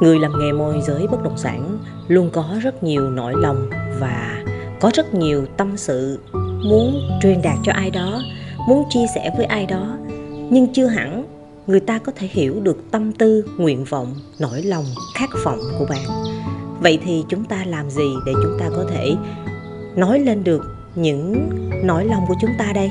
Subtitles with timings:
[0.00, 1.78] người làm nghề môi giới bất động sản
[2.08, 3.70] luôn có rất nhiều nỗi lòng
[4.00, 4.44] và
[4.80, 6.18] có rất nhiều tâm sự
[6.64, 8.22] muốn truyền đạt cho ai đó,
[8.68, 9.96] muốn chia sẻ với ai đó.
[10.50, 11.24] Nhưng chưa hẳn
[11.66, 15.86] người ta có thể hiểu được tâm tư, nguyện vọng, nỗi lòng khát vọng của
[15.90, 16.04] bạn.
[16.80, 19.14] Vậy thì chúng ta làm gì để chúng ta có thể
[19.96, 20.62] nói lên được
[20.94, 21.48] những
[21.84, 22.90] nỗi lòng của chúng ta đây?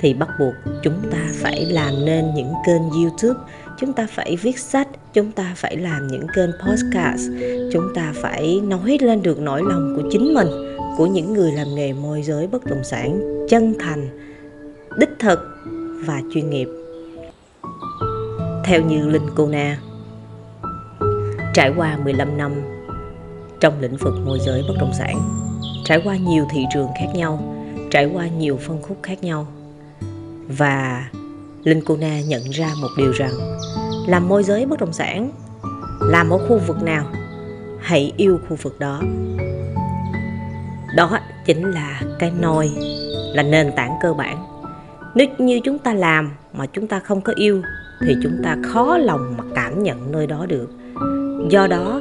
[0.00, 3.40] Thì bắt buộc chúng ta phải làm nên những kênh youtube,
[3.78, 7.30] chúng ta phải viết sách, chúng ta phải làm những kênh podcast,
[7.72, 10.48] chúng ta phải nói lên được nỗi lòng của chính mình,
[10.96, 14.08] của những người làm nghề môi giới bất động sản, chân thành,
[14.98, 15.38] đích thực
[16.06, 16.68] và chuyên nghiệp.
[18.64, 19.78] Theo như Linh Cô Na,
[21.54, 22.52] trải qua 15 năm
[23.60, 25.20] trong lĩnh vực môi giới bất động sản,
[25.84, 27.56] trải qua nhiều thị trường khác nhau,
[27.90, 29.46] trải qua nhiều phân khúc khác nhau
[30.48, 31.08] và
[31.66, 33.32] Linh Kuna nhận ra một điều rằng
[34.08, 35.30] làm môi giới bất động sản
[36.00, 37.04] làm ở khu vực nào
[37.80, 39.02] hãy yêu khu vực đó.
[40.96, 42.70] Đó chính là cái nôi,
[43.34, 44.44] là nền tảng cơ bản.
[45.14, 47.62] Nếu như chúng ta làm mà chúng ta không có yêu
[48.06, 50.68] thì chúng ta khó lòng mà cảm nhận nơi đó được.
[51.50, 52.00] Do đó,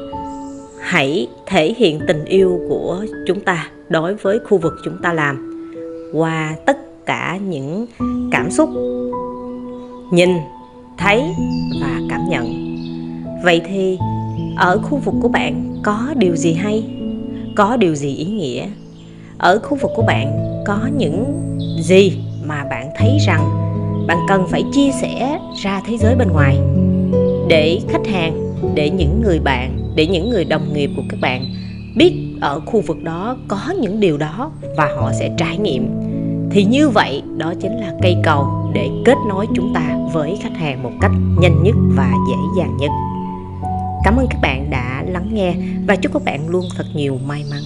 [0.81, 5.61] hãy thể hiện tình yêu của chúng ta đối với khu vực chúng ta làm
[6.13, 7.85] qua tất cả những
[8.31, 8.69] cảm xúc
[10.11, 10.29] nhìn,
[10.97, 11.23] thấy
[11.81, 12.75] và cảm nhận.
[13.43, 13.97] Vậy thì,
[14.57, 16.83] ở khu vực của bạn có điều gì hay,
[17.55, 18.67] có điều gì ý nghĩa?
[19.37, 21.25] Ở khu vực của bạn có những
[21.79, 22.11] gì
[22.45, 23.49] mà bạn thấy rằng
[24.07, 26.57] bạn cần phải chia sẻ ra thế giới bên ngoài
[27.47, 31.45] để khách hàng, để những người bạn, để những người đồng nghiệp của các bạn
[31.95, 35.87] biết ở khu vực đó có những điều đó và họ sẽ trải nghiệm?
[36.55, 40.57] Thì như vậy, đó chính là cây cầu để kết nối chúng ta với khách
[40.57, 42.91] hàng một cách nhanh nhất và dễ dàng nhất.
[44.03, 45.55] Cảm ơn các bạn đã lắng nghe
[45.87, 47.61] và chúc các bạn luôn thật nhiều may mắn.